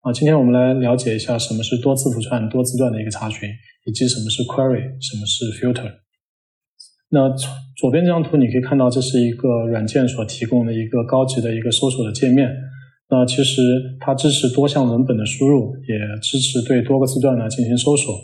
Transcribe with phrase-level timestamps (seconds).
[0.00, 3.46] 啊，今天我们来了解一下什么是多字符串、多字段的一个查询，
[3.84, 5.92] 以及什么是 query，什么是 filter。
[7.10, 7.28] 那
[7.76, 12.48] 左边这张图你可以看到，这是一个软件所提供的一个高级的一个搜索的界面。
[13.10, 13.60] 那其实
[14.00, 18.14] 它支持多项文本的输入，也支持对多个字段呢进行搜索。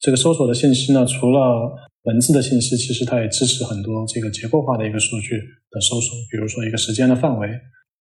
[0.00, 1.76] 这个搜索的信息呢，除了
[2.10, 5.38] 文字的信息，其实它也支持很多这个结构化的一个数据
[5.70, 7.48] 的搜索，比如说一个时间的范围。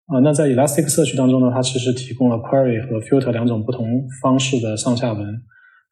[0.07, 3.87] 啊，那在 Elasticsearch 当中呢，它其实提供了 query 和 filter 两种不同
[4.21, 5.27] 方式的上下文。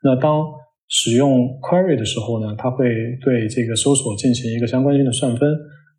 [0.03, 0.45] 那当
[0.89, 2.85] 使用 query 的时候呢，它会
[3.23, 5.49] 对这个搜索进行一个相关性的算分。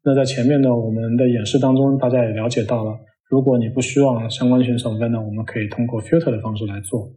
[0.04, 2.92] 那在前面呢，我们的演示当中，大家也了解到了，
[3.30, 7.10] 如果你不希望相关性算分呢，我们可以通过 filter 的方式来做。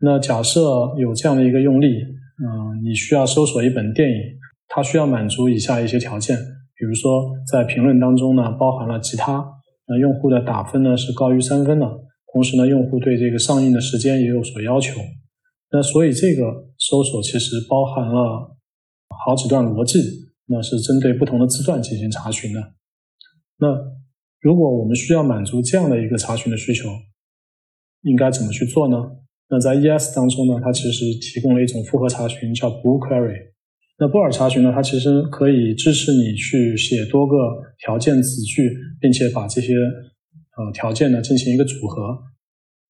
[0.00, 0.60] 那假设
[0.98, 4.16] 有这样的一个用例，嗯，你需要搜索一本电影，
[4.68, 6.36] 它需要满足以下一些条件，
[6.76, 9.44] 比如说在评论当中呢，包含了其他，
[9.90, 11.86] 那用户的打分呢是高于三分的，
[12.32, 15.00] 同时呢，用户对这个上映的时间也有所要求。
[15.72, 16.44] 那所以这个
[16.78, 18.56] 搜索其实包含了
[19.26, 19.98] 好几段逻辑，
[20.46, 22.60] 那是针对不同的字段进行查询的。
[23.58, 23.66] 那
[24.40, 26.88] 如果我们需要满足这样的一个查询的需求，
[28.02, 28.96] 应该怎么去做呢？
[29.48, 33.49] 那在 ES 当中呢，它其实提供了一种复合查询，叫 BOO Query。
[34.00, 37.36] 那布尔查询呢，它其实可以支持你去写多个
[37.84, 42.18] 条件子句，并且把这些呃条件呢进行一个组合。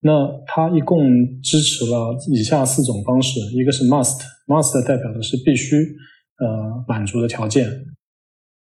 [0.02, 1.02] 那它一共
[1.42, 5.74] 支持了以下四种方式，一个是 must，must 代表的是必须，
[6.38, 7.68] 呃满足的条件。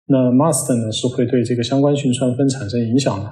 [0.07, 3.29] 那 must 呢是会对这个相关性算分产生影响的。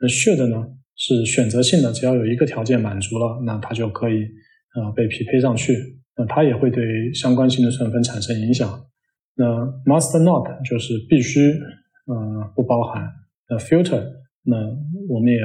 [0.00, 4.14] 那 should 呢是选择性的，只要有一个条件满足了，那它就可以
[4.74, 5.97] 呃被匹配上去。
[6.18, 8.68] 那它也会对相关性的成分产生影响。
[9.36, 9.46] 那
[9.86, 11.40] must not 就是必须，
[12.06, 13.02] 呃不包含。
[13.48, 14.02] 那 filter
[14.42, 14.56] 那
[15.08, 15.38] 我们也。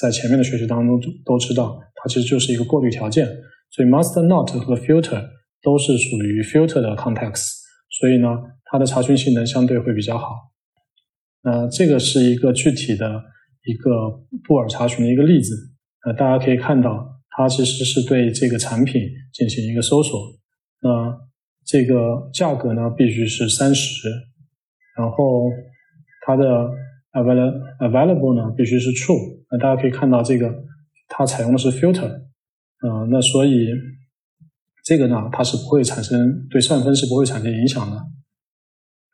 [0.00, 3.26] 在前面的学习当中都知道，它其实就是一个过滤条件，
[3.68, 5.20] 所以 must not 和 filter
[5.60, 7.54] 都是属于 filter 的 context，
[7.90, 8.28] 所以呢，
[8.66, 10.52] 它的查询性能相对会比较好。
[11.42, 13.24] 那这个是一个具体的
[13.64, 13.90] 一个
[14.44, 15.52] 布尔查询的一个例子，
[16.06, 17.07] 呃，大家可以看到，
[17.38, 19.00] 它其实是对这个产品
[19.32, 20.18] 进行一个搜索，
[20.82, 21.16] 那
[21.64, 24.08] 这个价格呢必须是三十，
[24.96, 25.48] 然后
[26.26, 26.68] 它的。
[27.12, 30.54] available available 呢必须是 true，那大家可以看到这个
[31.08, 33.66] 它采用的是 filter，嗯，那所以
[34.84, 37.96] 这个呢它是不会产生对算分是不会产生影响的。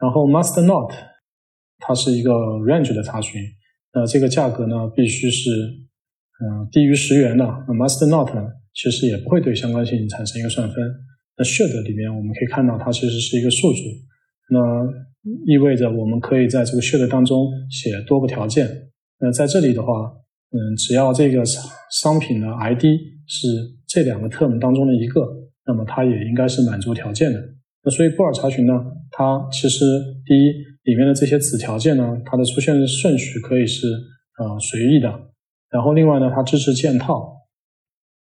[0.01, 0.93] 然后 must not
[1.79, 2.33] 它是一个
[2.67, 3.41] range 的查询，
[3.95, 5.51] 那这个价格呢必须是
[6.41, 7.45] 嗯低于十元的。
[7.45, 8.31] 那 must not
[8.75, 10.77] 其实也不会对相关性产生一个算分。
[11.37, 13.79] 那 should 里面我们可以看到它其实是一个数组，
[14.51, 14.59] 那。
[15.47, 18.69] 意味着我们可以在这个 should 当中写多个条件。
[19.19, 20.13] 那在这里的话，
[20.51, 21.43] 嗯，只要这个
[21.91, 22.83] 商品的 ID
[23.27, 23.49] 是
[23.89, 25.27] 这两个 term 当中的一个，
[25.67, 27.43] 那么它也应该是满足条件的。
[27.83, 28.75] 那所以布尔查询呢，
[29.13, 29.83] 它其实
[30.27, 30.53] 第一
[30.83, 35.09] 里面的这些子条件呢，它的出现的顺序可以是呃随意的。
[35.75, 37.35] 然后另外呢，它支持件套。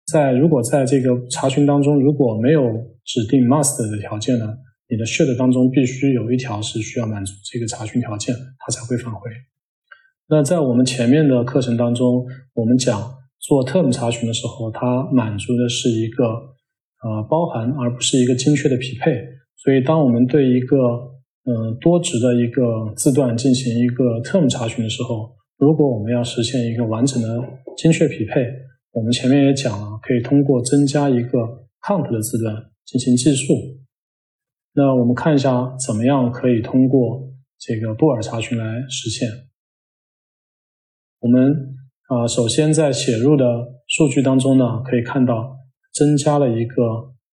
[0.07, 2.61] 在如果在这个查询当中如果没有
[3.03, 4.47] 指定 must 的条件呢？
[4.89, 9.21] 你的 should 当中必须有一条是需要满足这个查询条件，它才会返回。
[10.29, 13.01] 那在我们前面的课程当中，我们讲
[13.39, 19.19] 做 term 查询的时候，它满足的是一个呃包含，而不是一个精确的匹配。
[19.55, 20.77] 所以，当我们对一个
[21.45, 27.28] 嗯多值的一个字段进行一个 term 查询的时候，如果我们要实现一个完整的
[27.78, 28.46] 精确匹配，
[28.91, 31.40] 我们前面也讲了，可以通过增加一个
[31.81, 32.56] count 的字段
[32.86, 33.53] 进行计数。
[34.74, 39.30] 那我们看一下怎么样可以通过这个布尔查询来实现。
[41.19, 41.75] 我们
[42.09, 43.46] 啊，首先在写入的
[43.88, 45.56] 数据当中呢，可以看到
[45.94, 46.75] 增加了一个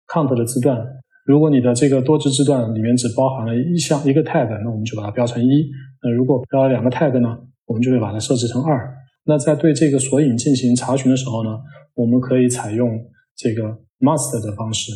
[0.07, 0.85] count 的字段。
[1.25, 5.69] 如果你的这个多值字段里面只包含了一项一个 tag，那我们就把它标成一。
[6.01, 8.91] 那如果标了两个 tag 呢，我们就会把它设置成二。
[9.25, 11.51] 那在对这个索引进行查询的时候呢，
[11.93, 12.89] 我们可以采用
[13.35, 13.63] 这个
[13.99, 14.91] must 的方式。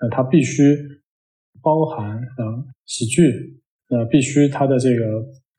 [0.00, 0.62] 呃，它必须。
[1.62, 3.58] 包含呃喜剧，
[3.88, 5.02] 呃必须它的这个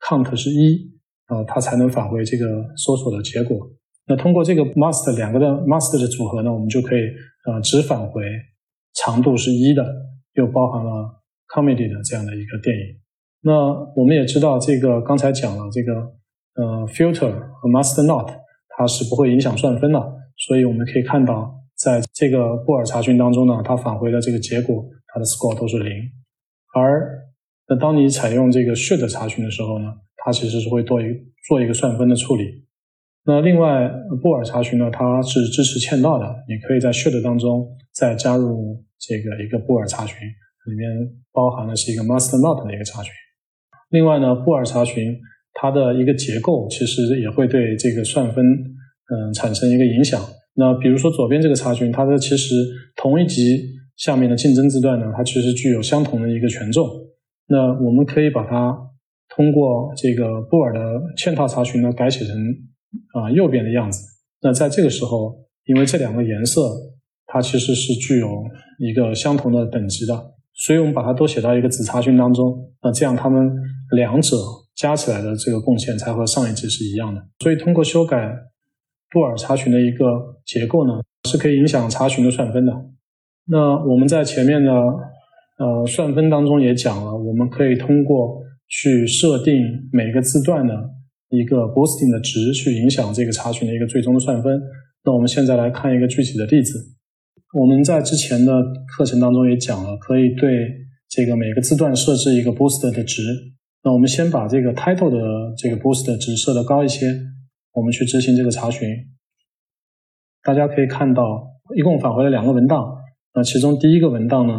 [0.00, 0.90] count 是一
[1.26, 3.58] 啊，它才能返回这个搜索的结果。
[4.06, 7.00] 那通过这个 must 两个的 must 的组合呢，我们就可以
[7.44, 8.22] 呃只返回
[8.94, 9.84] 长度是一的，
[10.32, 10.90] 又包含了
[11.54, 12.96] comedy 的这样的一个电影。
[13.42, 13.52] 那
[13.94, 15.92] 我们也知道这个刚才讲了这个
[16.58, 18.30] 呃 filter 和 must not
[18.76, 19.98] 它是不会影响算分的，
[20.36, 24.84] 所以我们可以看到在这个布尔查询当中呢，它返回的这个结果。
[25.10, 25.90] 它的 score 都是零，
[26.74, 27.18] 而
[27.66, 29.86] 那当你采用这个 should 查询的时候呢，
[30.18, 31.06] 它其实是会做一
[31.48, 32.44] 做一个算分的处理。
[33.24, 33.90] 那另外
[34.22, 40.86] 布尔查询呢，它是支持嵌套的，你可以在 should 当中再加入这个一个布尔查询，里面
[41.32, 43.10] 包含的是一个 master not 的一个查询。
[43.88, 45.18] 另外呢，布尔查询
[45.60, 50.20] 它的一个结构其实也会对这个算分嗯产生一个影响。
[50.54, 52.54] 那比如说左边这个查询，它的其实
[52.94, 53.58] 同一级
[53.96, 56.86] 下面的竞争字段呢，它其实具有相同的一个权重。
[57.48, 58.76] 那我们可以把它
[59.34, 60.80] 通过这个布尔的
[61.16, 62.36] 嵌套查询呢改写成。
[63.12, 64.00] 啊，右边的样子。
[64.40, 66.74] 那在这个时候，因为这两个颜色
[67.26, 68.42] 它其实是具有
[68.78, 70.14] 一个相同的等级的，
[70.54, 72.72] 所以我们把它都写到一个子查询当中。
[72.82, 73.46] 那这样它们
[73.94, 74.38] 两者
[74.78, 77.20] 加起来的这个贡献才和上一级是一样的。
[77.40, 78.32] 所以通过修改
[79.10, 80.04] 布尔查询的一个
[80.46, 82.72] 结构呢，是可以影响查询的算分的。
[83.46, 89.54] 那我们在前面的呃算分当中也讲了，我们可以通过去设定
[89.92, 90.74] 每个字段的。
[91.30, 94.58] 一个 boosting 的值去影响这个查询的一个最终的算分。
[95.04, 96.72] 那我们现在来看一个具体的例子。
[97.52, 98.50] 我们在之前的
[98.96, 100.48] 课程当中也讲了，可以对
[101.06, 103.20] 这个每个字段设置一个 boost 的值。
[103.88, 105.16] 那我们先把这个 title 的
[105.56, 107.06] 这个 boost 值设的高一些，
[107.72, 108.86] 我们去执行这个查询。
[110.42, 112.98] 大家可以看到，一共返回了两个文档。
[113.32, 114.52] 那其中第一个文档呢，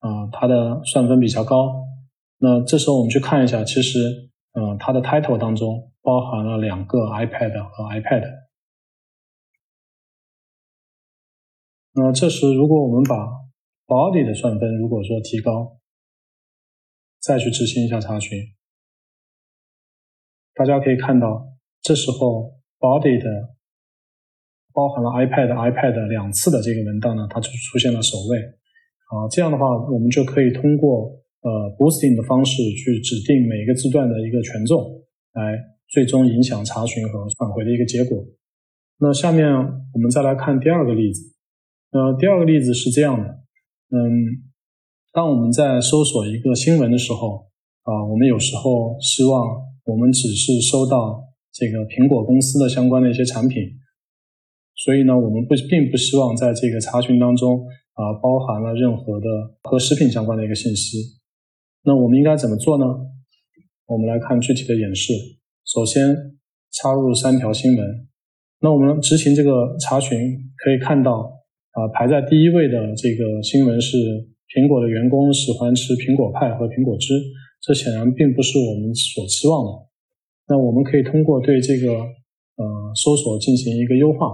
[0.00, 1.82] 啊，它的算分比较高。
[2.36, 3.98] 那这时候我们去看一下，其实，
[4.52, 5.90] 嗯，它的 title 当中。
[6.02, 8.22] 包含了两个 iPad 和 iPad。
[11.94, 13.16] 那这时，如果我们把
[13.86, 15.78] body 的算分如果说提高，
[17.22, 18.38] 再去执行一下查询，
[20.54, 21.46] 大家可以看到，
[21.82, 23.54] 这时候 body 的
[24.72, 28.38] 包含了 iPad、iPad 两次的这个文档呢，它就出现了首位。
[29.10, 31.10] 啊，这样的话，我们就可以通过
[31.42, 35.02] 呃 boosting 的方式去指定每一个字段的一个权重
[35.34, 35.74] 来。
[35.86, 38.18] 最终影响查询和返回的一个结果。
[38.98, 41.36] 那下面我们再来看第二个例子。
[41.92, 43.28] 呃，第二个例子是这样的。
[43.90, 44.00] 嗯，
[45.12, 47.46] 当我们在搜索一个新闻的时候，
[47.82, 51.22] 啊，我们有时候希望我们只是收到
[51.52, 53.62] 这个苹果公司的相关的一些产品，
[54.74, 57.60] 所以呢，我们不并不希望在这个查询当中
[57.92, 59.26] 啊包含了任何的
[59.62, 61.20] 和食品相关的一个信息。
[61.84, 62.84] 那我们应该怎么做呢？
[63.86, 65.12] 我们来看具体的演示。
[65.66, 66.16] 首先
[66.72, 68.08] 插入三条新闻，
[68.60, 70.16] 那我们执行这个查询
[70.56, 71.12] 可以看到，
[71.72, 73.96] 啊，排在第一位的这个新闻是
[74.48, 77.12] 苹果的员工喜欢吃苹果派和苹果汁，
[77.64, 79.72] 这显然并不是我们所期望的。
[80.48, 82.64] 那我们可以通过对这个呃
[82.94, 84.28] 搜索进行一个优化。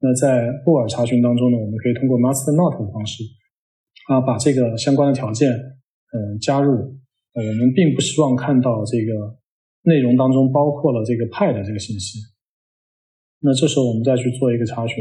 [0.00, 3.24] 那在布尔查询当中呢，我们可以通过 master not 的方式
[4.08, 6.72] 啊把这个相关的条件嗯加入。
[7.32, 9.38] 我们并不希望看到这个。
[9.88, 12.18] 内容当中包括了这个派的这个信息，
[13.38, 14.96] 那这时候我们再去做一个查询，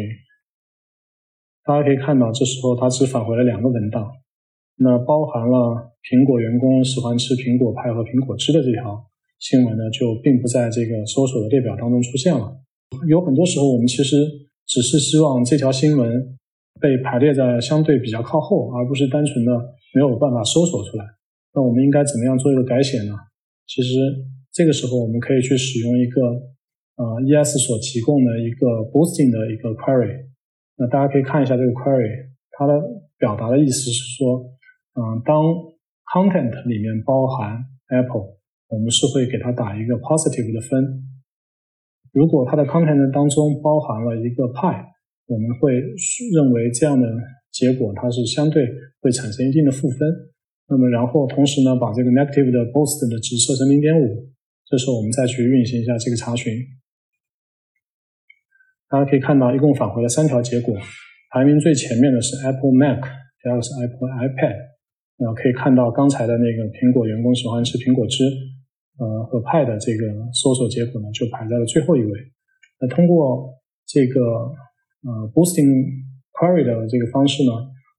[1.66, 4.08] 大家可以看到，这时候它只返回了两个文档，
[4.78, 9.00] 那包含了苹果员工喜欢吃苹果派和苹果汁的这条
[9.40, 12.56] 新闻呢，就并不在这个搜索的列表当中出现了。
[13.08, 14.16] 有很多时候，我们其实
[14.68, 16.38] 只是希望这条新闻
[16.80, 19.52] 被排列在相对比较靠后，而不是单纯的
[19.94, 21.06] 没有办法搜索出来。
[21.54, 23.14] 那我们应该怎么样做一个改写呢？
[23.68, 24.26] 其实。
[24.56, 26.22] 这个时候，我们可以去使用一个
[26.96, 30.32] 呃 ES 所提供的一个 boosting 的一个 query。
[30.80, 32.72] 那大家可以看一下这个 query，它的
[33.20, 34.48] 表达的意思是说，
[34.96, 35.44] 嗯，当
[36.08, 37.60] content 里面包含
[37.92, 38.40] Apple，
[38.72, 41.04] 我们是会给它打一个 positive 的分。
[42.16, 44.88] 如果它的 content 当中包含了一个 pi，，
[45.28, 45.76] 我们会
[46.32, 47.06] 认为这样的
[47.52, 48.64] 结果它是相对
[49.02, 50.08] 会产生一定的负分。
[50.68, 54.32] 那么然后同时呢，把这个 negative 的 boost 的值设成零点五。
[54.66, 56.52] 这时候我们再去运行一下这个查询，
[58.90, 60.74] 大家可以看到，一共返回了三条结果，
[61.30, 63.04] 排名最前面的是 Apple Mac，
[63.44, 64.75] 第二个是 Apple iPad。
[65.18, 68.28] 那可以看到刚才的那个苹果员工喜欢吃苹果汁，
[69.00, 70.04] 呃和派的这个
[70.34, 72.12] 搜索结果呢，就排在了最后一位。
[72.82, 73.48] 那通过
[73.88, 74.20] 这个
[75.08, 75.72] 呃 boosting
[76.36, 77.52] query 的这个方式呢，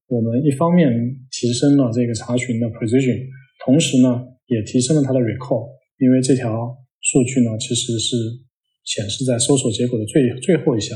[0.05, 0.93] 我们一方面
[1.31, 3.17] 提升了这个查询的 precision，
[3.65, 5.73] 同时呢也提升了它的 recall。
[5.97, 6.53] 因为这条
[7.01, 8.13] 数据呢，其实是
[8.85, 10.95] 显示在搜索结果的最最后一项。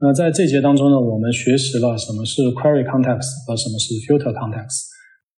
[0.00, 4.97] 那在这节当中呢，我们学习了什么是 query context 和什么是 filter context。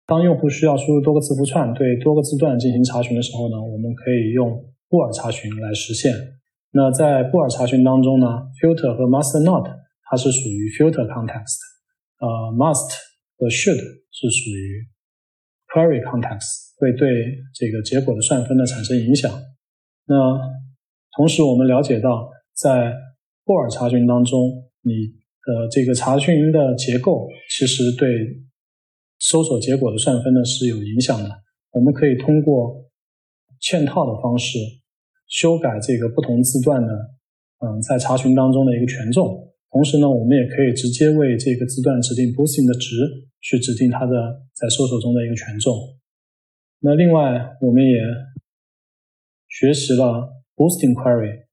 [0.09, 6.11] 当用户需要输入多个字符串对多个字段进行查询的时候呢，我们可以用布尔查询来实现。
[6.73, 9.69] 那在布尔查询当中呢，filter 和 master not
[10.05, 11.61] 它是属于 filter context，
[12.21, 12.89] 呃，must
[13.37, 14.89] 和 should 是属于
[15.69, 16.73] query context。
[16.79, 17.11] 会对
[17.55, 19.31] 这个结果的算分呢产生影响。
[20.07, 20.15] 那
[21.17, 22.95] 同时我们了解到，在
[23.45, 24.41] 布尔查询当中，
[24.83, 24.95] 你
[25.45, 28.09] 的这个查询的结构其实对
[29.19, 31.29] 搜索结果的算分呢是有影响的。
[31.71, 32.87] 我们可以通过
[33.61, 34.59] 嵌套的方式
[35.27, 36.93] 修改这个不同字段的，
[37.59, 39.45] 嗯，在查询当中的一个权重。
[39.71, 42.97] 同时呢，我们也可以直接为这个字段指定 boosting 的值，
[43.43, 44.15] 去指定它的
[44.55, 45.77] 在搜索中的一个权重。
[46.81, 47.99] 那另外，我们也
[49.49, 51.45] 学习了 boosting query。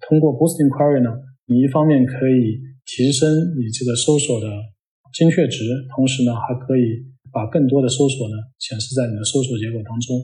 [0.00, 1.10] 通过 boosting query 呢，
[1.44, 2.56] 你一方面可以
[2.86, 3.28] 提升
[3.58, 4.46] 你这个搜索的
[5.12, 5.64] 精确值，
[5.94, 10.16] 同时呢，还可以把更多的搜索呢显示在你的搜索结果当中。